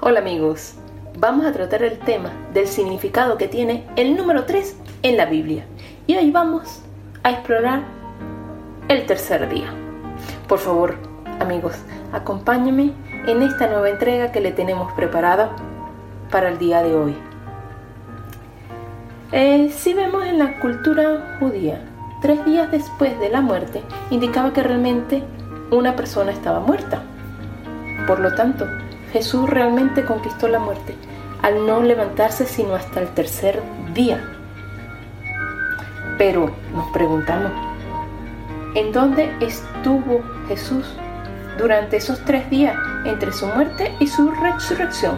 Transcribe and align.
Hola 0.00 0.20
amigos, 0.20 0.74
vamos 1.18 1.44
a 1.44 1.52
tratar 1.52 1.82
el 1.82 1.98
tema 1.98 2.30
del 2.54 2.68
significado 2.68 3.36
que 3.36 3.48
tiene 3.48 3.84
el 3.96 4.16
número 4.16 4.44
3 4.44 4.76
en 5.02 5.16
la 5.16 5.26
Biblia. 5.26 5.64
Y 6.06 6.14
hoy 6.14 6.30
vamos 6.30 6.82
a 7.24 7.30
explorar 7.32 7.82
el 8.86 9.06
tercer 9.06 9.48
día. 9.48 9.74
Por 10.46 10.60
favor, 10.60 10.94
amigos, 11.40 11.74
acompáñenme 12.12 12.92
en 13.26 13.42
esta 13.42 13.66
nueva 13.66 13.88
entrega 13.90 14.30
que 14.30 14.40
le 14.40 14.52
tenemos 14.52 14.92
preparada 14.92 15.56
para 16.30 16.48
el 16.50 16.58
día 16.58 16.80
de 16.84 16.94
hoy. 16.94 17.16
Eh, 19.32 19.68
si 19.76 19.94
vemos 19.94 20.24
en 20.26 20.38
la 20.38 20.60
cultura 20.60 21.38
judía, 21.40 21.84
tres 22.22 22.44
días 22.44 22.70
después 22.70 23.18
de 23.18 23.30
la 23.30 23.40
muerte 23.40 23.82
indicaba 24.10 24.52
que 24.52 24.62
realmente 24.62 25.24
una 25.72 25.96
persona 25.96 26.30
estaba 26.30 26.60
muerta. 26.60 27.02
Por 28.06 28.20
lo 28.20 28.32
tanto, 28.36 28.64
Jesús 29.12 29.48
realmente 29.48 30.04
conquistó 30.04 30.48
la 30.48 30.58
muerte 30.58 30.94
al 31.42 31.66
no 31.66 31.82
levantarse 31.82 32.46
sino 32.46 32.74
hasta 32.74 33.00
el 33.00 33.08
tercer 33.08 33.62
día. 33.94 34.22
Pero 36.18 36.50
nos 36.74 36.90
preguntamos, 36.90 37.52
¿en 38.74 38.92
dónde 38.92 39.32
estuvo 39.40 40.22
Jesús 40.48 40.84
durante 41.56 41.96
esos 41.96 42.24
tres 42.24 42.48
días 42.50 42.76
entre 43.04 43.32
su 43.32 43.46
muerte 43.46 43.94
y 44.00 44.06
su 44.08 44.30
resurrección? 44.30 45.16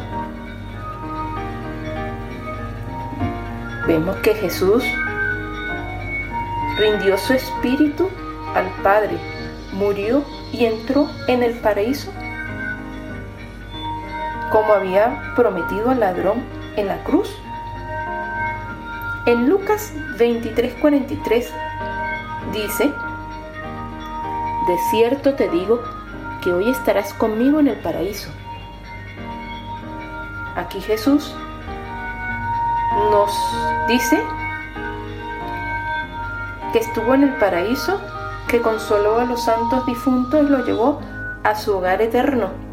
Vemos 3.86 4.16
que 4.18 4.34
Jesús 4.34 4.84
rindió 6.78 7.18
su 7.18 7.32
espíritu 7.32 8.08
al 8.54 8.66
Padre, 8.82 9.16
murió 9.72 10.22
y 10.52 10.66
entró 10.66 11.08
en 11.28 11.42
el 11.42 11.54
paraíso 11.54 12.12
como 14.50 14.72
había 14.72 15.32
prometido 15.36 15.90
al 15.90 16.00
ladrón 16.00 16.44
en 16.76 16.88
la 16.88 17.02
cruz. 17.04 17.30
En 19.26 19.48
Lucas 19.48 19.92
23:43 20.18 21.46
dice, 22.52 22.92
De 24.66 24.78
cierto 24.90 25.34
te 25.34 25.48
digo 25.48 25.80
que 26.42 26.52
hoy 26.52 26.70
estarás 26.70 27.12
conmigo 27.14 27.60
en 27.60 27.68
el 27.68 27.76
paraíso. 27.78 28.30
Aquí 30.56 30.80
Jesús 30.80 31.34
nos 33.10 33.30
dice 33.88 34.22
que 36.72 36.78
estuvo 36.78 37.14
en 37.14 37.24
el 37.24 37.36
paraíso, 37.36 38.00
que 38.48 38.60
consoló 38.60 39.18
a 39.18 39.24
los 39.24 39.44
santos 39.44 39.86
difuntos 39.86 40.42
y 40.42 40.48
lo 40.48 40.64
llevó 40.64 41.00
a 41.44 41.54
su 41.54 41.76
hogar 41.76 42.02
eterno. 42.02 42.69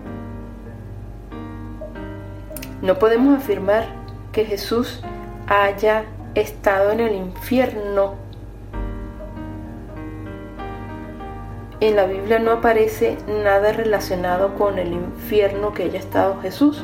No 2.82 3.00
podemos 3.00 3.38
afirmar 3.38 3.88
que 4.32 4.46
Jesús 4.46 5.02
haya 5.48 6.06
estado 6.36 6.92
en 6.92 7.00
el 7.00 7.16
infierno. 7.16 8.16
En 11.80 11.96
la 11.96 12.06
Biblia 12.06 12.38
no 12.38 12.52
aparece 12.52 13.18
nada 13.44 13.72
relacionado 13.72 14.56
con 14.56 14.78
el 14.78 14.94
infierno 14.94 15.74
que 15.74 15.84
haya 15.84 16.00
estado 16.00 16.40
Jesús. 16.42 16.84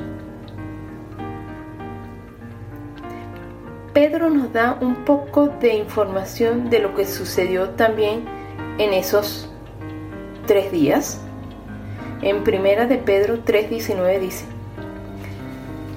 Pedro 3.94 4.32
nos 4.32 4.52
da 4.52 4.78
un 4.82 5.06
poco 5.06 5.48
de 5.48 5.76
información 5.76 6.72
de 6.72 6.80
lo 6.80 6.96
que 6.96 7.06
sucedió 7.06 7.70
también 7.72 8.26
en 8.80 8.94
esos 8.94 9.52
tres 10.48 10.72
días. 10.72 11.22
En 12.24 12.44
primera 12.44 12.88
de 12.88 12.98
Pedro 12.98 13.44
3:19 13.46 14.20
dice, 14.20 14.46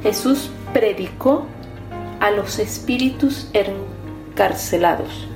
Jesús 0.06 0.52
predicó 0.72 1.46
a 2.20 2.30
los 2.30 2.60
espíritus 2.60 3.50
encarcelados. 3.52 5.26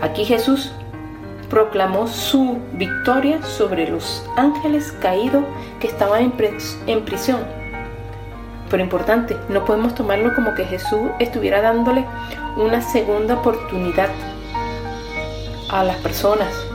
Aquí 0.00 0.24
Jesús 0.24 0.70
proclamó 1.48 2.06
su 2.06 2.60
victoria 2.74 3.42
sobre 3.42 3.90
los 3.90 4.24
ángeles 4.36 4.92
caídos 5.02 5.42
que 5.80 5.88
estaban 5.88 6.32
en, 6.86 7.04
prisión. 7.04 7.40
Pero 8.70 8.80
importante, 8.80 9.36
no 9.48 9.64
podemos 9.64 9.96
tomarlo 9.96 10.32
como 10.32 10.54
que 10.54 10.64
Jesús 10.64 11.10
estuviera 11.18 11.60
dándole 11.60 12.04
una 12.56 12.80
segunda 12.80 13.40
oportunidad 13.40 14.10
a 15.68 15.82
las 15.82 15.96
personas. 15.96 16.69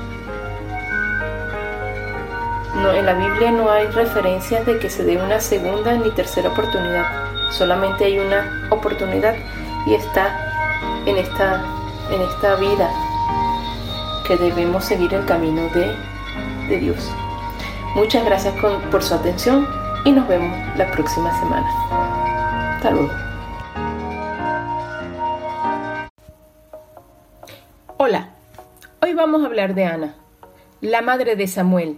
No, 2.75 2.91
en 2.91 3.05
la 3.05 3.13
Biblia 3.13 3.51
no 3.51 3.69
hay 3.69 3.87
referencias 3.87 4.65
de 4.65 4.77
que 4.79 4.89
se 4.89 5.03
dé 5.03 5.17
una 5.17 5.39
segunda 5.39 5.93
ni 5.93 6.11
tercera 6.11 6.49
oportunidad. 6.49 7.05
Solamente 7.51 8.05
hay 8.05 8.19
una 8.19 8.67
oportunidad 8.69 9.35
y 9.87 9.93
está 9.93 11.01
en 11.05 11.17
esta, 11.17 11.63
en 12.11 12.21
esta 12.21 12.55
vida 12.55 12.89
que 14.27 14.35
debemos 14.37 14.83
seguir 14.83 15.13
el 15.13 15.25
camino 15.25 15.61
de, 15.69 15.95
de 16.67 16.77
Dios. 16.79 17.09
Muchas 17.95 18.25
gracias 18.25 18.53
por 18.91 19.01
su 19.01 19.13
atención 19.13 19.67
y 20.03 20.11
nos 20.11 20.27
vemos 20.27 20.77
la 20.77 20.91
próxima 20.91 21.31
semana. 21.39 22.75
Hasta 22.75 22.91
luego. 22.91 23.11
Hola, 27.97 28.29
hoy 29.01 29.13
vamos 29.13 29.41
a 29.41 29.45
hablar 29.45 29.73
de 29.73 29.85
Ana, 29.85 30.15
la 30.81 31.01
madre 31.01 31.35
de 31.35 31.47
Samuel, 31.47 31.97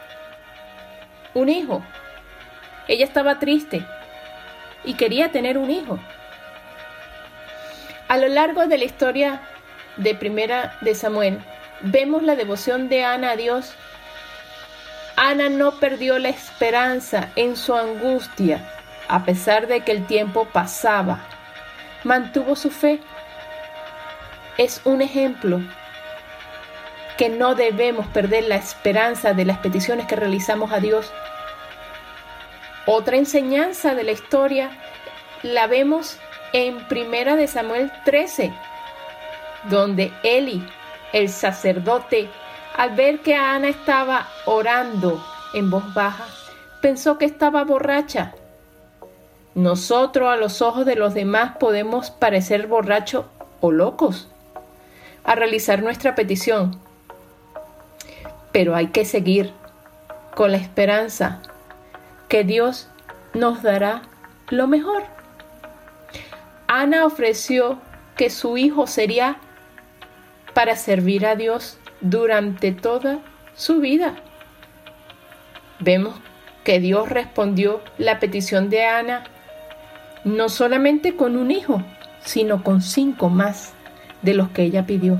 un 1.33 1.49
hijo. 1.49 1.83
Ella 2.87 3.05
estaba 3.05 3.39
triste 3.39 3.85
y 4.83 4.95
quería 4.95 5.31
tener 5.31 5.57
un 5.57 5.69
hijo. 5.69 5.99
A 8.07 8.17
lo 8.17 8.27
largo 8.27 8.67
de 8.67 8.77
la 8.77 8.85
historia 8.85 9.41
de 9.97 10.15
Primera 10.15 10.77
de 10.81 10.95
Samuel, 10.95 11.39
vemos 11.81 12.23
la 12.23 12.35
devoción 12.35 12.89
de 12.89 13.03
Ana 13.05 13.31
a 13.31 13.35
Dios. 13.35 13.73
Ana 15.15 15.49
no 15.49 15.79
perdió 15.79 16.19
la 16.19 16.29
esperanza 16.29 17.29
en 17.35 17.55
su 17.55 17.75
angustia, 17.75 18.67
a 19.07 19.23
pesar 19.23 19.67
de 19.67 19.81
que 19.81 19.91
el 19.91 20.05
tiempo 20.07 20.45
pasaba. 20.45 21.21
Mantuvo 22.03 22.55
su 22.55 22.71
fe. 22.71 22.99
Es 24.57 24.81
un 24.83 25.01
ejemplo 25.01 25.61
que 27.21 27.29
no 27.29 27.53
debemos 27.53 28.07
perder 28.07 28.45
la 28.45 28.55
esperanza 28.55 29.35
de 29.35 29.45
las 29.45 29.59
peticiones 29.59 30.07
que 30.07 30.15
realizamos 30.15 30.71
a 30.71 30.79
Dios. 30.79 31.13
Otra 32.87 33.15
enseñanza 33.15 33.93
de 33.93 34.03
la 34.03 34.11
historia 34.11 34.71
la 35.43 35.67
vemos 35.67 36.17
en 36.51 36.79
Primera 36.87 37.35
de 37.35 37.45
Samuel 37.45 37.91
13, 38.05 38.51
donde 39.69 40.11
Eli, 40.23 40.67
el 41.13 41.29
sacerdote, 41.29 42.27
al 42.75 42.95
ver 42.95 43.19
que 43.19 43.35
Ana 43.35 43.69
estaba 43.69 44.27
orando 44.45 45.23
en 45.53 45.69
voz 45.69 45.93
baja, 45.93 46.25
pensó 46.81 47.19
que 47.19 47.25
estaba 47.25 47.63
borracha. 47.63 48.33
Nosotros 49.53 50.27
a 50.27 50.37
los 50.37 50.63
ojos 50.63 50.87
de 50.87 50.95
los 50.95 51.13
demás 51.13 51.57
podemos 51.59 52.09
parecer 52.09 52.65
borrachos 52.65 53.25
o 53.59 53.69
locos 53.69 54.27
a 55.23 55.35
realizar 55.35 55.83
nuestra 55.83 56.15
petición, 56.15 56.81
pero 58.51 58.75
hay 58.75 58.87
que 58.87 59.05
seguir 59.05 59.53
con 60.35 60.51
la 60.51 60.57
esperanza 60.57 61.41
que 62.27 62.43
Dios 62.43 62.87
nos 63.33 63.61
dará 63.63 64.03
lo 64.49 64.67
mejor. 64.67 65.03
Ana 66.67 67.05
ofreció 67.05 67.79
que 68.15 68.29
su 68.29 68.57
hijo 68.57 68.87
sería 68.87 69.37
para 70.53 70.75
servir 70.75 71.25
a 71.25 71.35
Dios 71.35 71.77
durante 72.01 72.71
toda 72.71 73.19
su 73.55 73.79
vida. 73.79 74.15
Vemos 75.79 76.15
que 76.63 76.79
Dios 76.79 77.09
respondió 77.09 77.81
la 77.97 78.19
petición 78.19 78.69
de 78.69 78.85
Ana 78.85 79.23
no 80.23 80.49
solamente 80.49 81.15
con 81.15 81.35
un 81.35 81.51
hijo, 81.51 81.81
sino 82.23 82.63
con 82.63 82.81
cinco 82.81 83.29
más 83.29 83.73
de 84.21 84.33
los 84.33 84.49
que 84.49 84.63
ella 84.63 84.85
pidió. 84.85 85.19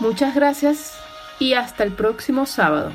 Muchas 0.00 0.34
gracias 0.34 0.98
y 1.38 1.52
hasta 1.52 1.84
el 1.84 1.92
próximo 1.92 2.46
sábado. 2.46 2.92